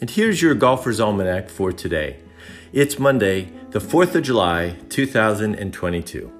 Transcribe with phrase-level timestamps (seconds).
[0.00, 2.18] And here's your Golfer's Almanac for today.
[2.72, 6.32] It's Monday, the 4th of July, 2022.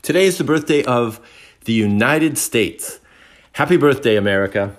[0.00, 1.20] Today is the birthday of
[1.64, 3.00] the United States.
[3.54, 4.78] Happy birthday, America.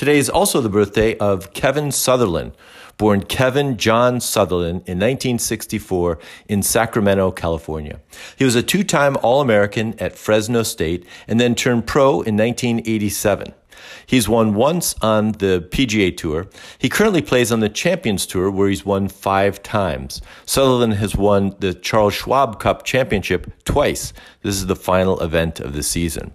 [0.00, 2.52] Today is also the birthday of Kevin Sutherland,
[2.96, 6.18] born Kevin John Sutherland in 1964
[6.48, 8.00] in Sacramento, California.
[8.34, 12.34] He was a two time All American at Fresno State and then turned pro in
[12.34, 13.52] 1987.
[14.06, 16.46] He's won once on the PGA Tour.
[16.78, 20.20] He currently plays on the Champions Tour, where he's won five times.
[20.46, 24.12] Sutherland has won the Charles Schwab Cup Championship twice.
[24.42, 26.34] This is the final event of the season.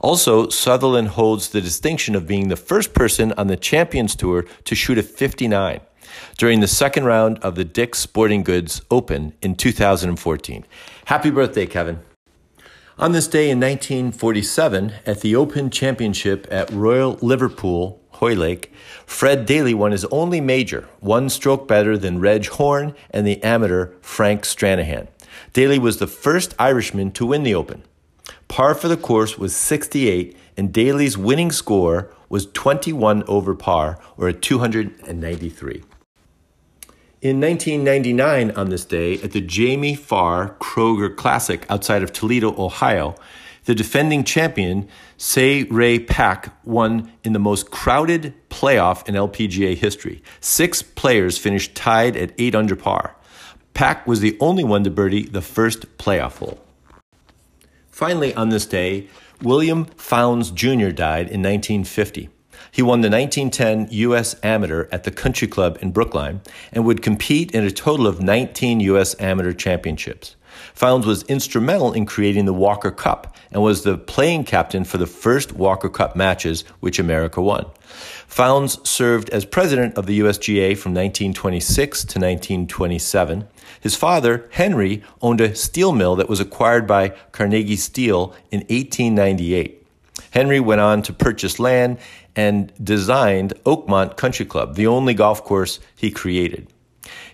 [0.00, 4.74] Also, Sutherland holds the distinction of being the first person on the Champions Tour to
[4.74, 5.80] shoot a 59
[6.36, 10.64] during the second round of the Dick's Sporting Goods Open in 2014.
[11.06, 12.00] Happy birthday, Kevin.
[12.96, 18.72] On this day in 1947, at the Open Championship at Royal Liverpool, Hoylake,
[19.04, 23.94] Fred Daly won his only major, one stroke better than Reg Horne and the amateur
[24.00, 25.08] Frank Stranahan.
[25.52, 27.82] Daly was the first Irishman to win the Open.
[28.46, 34.28] Par for the course was 68, and Daly's winning score was 21 over par, or
[34.28, 35.82] a 293.
[37.24, 43.14] In 1999, on this day, at the Jamie Farr Kroger Classic outside of Toledo, Ohio,
[43.64, 44.86] the defending champion,
[45.16, 50.22] Se Ri Pak, won in the most crowded playoff in LPGA history.
[50.42, 53.16] Six players finished tied at 8 under par.
[53.72, 56.62] Pak was the only one to birdie the first playoff hole.
[57.88, 59.08] Finally, on this day,
[59.40, 60.90] William Fownes Jr.
[60.90, 62.28] died in 1950.
[62.70, 64.36] He won the 1910 U.S.
[64.42, 66.40] Amateur at the Country Club in Brookline
[66.72, 69.14] and would compete in a total of 19 U.S.
[69.20, 70.36] Amateur championships.
[70.74, 75.06] Fownes was instrumental in creating the Walker Cup and was the playing captain for the
[75.06, 77.66] first Walker Cup matches which America won.
[78.28, 83.46] Fownes served as president of the USGA from 1926 to 1927.
[83.80, 89.83] His father, Henry, owned a steel mill that was acquired by Carnegie Steel in 1898.
[90.34, 91.96] Henry went on to purchase land
[92.34, 96.66] and designed Oakmont Country Club, the only golf course he created.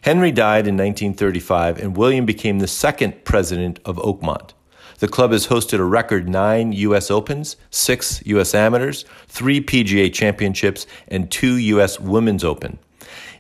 [0.03, 4.51] Henry died in 1935, and William became the second president of Oakmont.
[4.99, 7.11] The club has hosted a record nine U.S.
[7.11, 8.55] Opens, six U.S.
[8.55, 11.99] Amateurs, three PGA Championships, and two U.S.
[11.99, 12.79] Women's Open.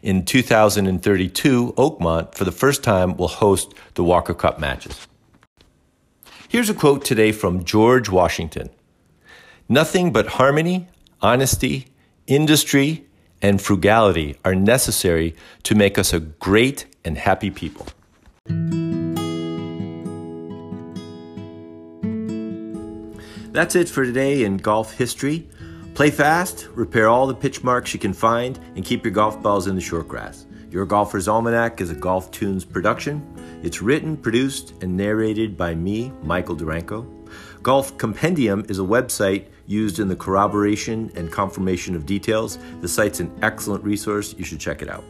[0.00, 5.06] In 2032, Oakmont, for the first time, will host the Walker Cup matches.
[6.48, 8.70] Here's a quote today from George Washington
[9.72, 10.88] Nothing but harmony,
[11.22, 11.86] honesty,
[12.26, 13.06] industry,
[13.40, 17.86] and frugality are necessary to make us a great and happy people.
[23.52, 25.48] That's it for today in golf history.
[25.94, 29.68] Play fast, repair all the pitch marks you can find, and keep your golf balls
[29.68, 30.46] in the short grass.
[30.70, 33.26] Your Golfer's Almanac is a GolfToons production.
[33.64, 37.04] It's written, produced, and narrated by me, Michael Duranko.
[37.60, 42.56] Golf Compendium is a website used in the corroboration and confirmation of details.
[42.82, 44.32] The site's an excellent resource.
[44.38, 45.02] You should check it out.